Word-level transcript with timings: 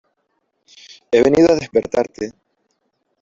he 1.11 1.21
venido 1.21 1.51
a 1.51 1.55
despertarte. 1.57 2.33